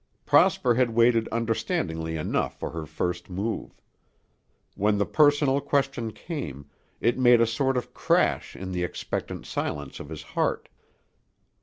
Prosper 0.25 0.73
had 0.73 0.95
waited 0.95 1.27
understandingly 1.27 2.15
enough 2.17 2.57
for 2.57 2.71
her 2.71 2.87
first 2.87 3.29
move. 3.29 3.79
When 4.73 4.97
the 4.97 5.05
personal 5.05 5.61
question 5.61 6.11
came, 6.11 6.65
it 6.99 7.19
made 7.19 7.39
a 7.39 7.45
sort 7.45 7.77
of 7.77 7.93
crash 7.93 8.55
in 8.55 8.71
the 8.71 8.83
expectant 8.83 9.45
silence 9.45 9.99
of 9.99 10.09
his 10.09 10.23
heart. 10.23 10.69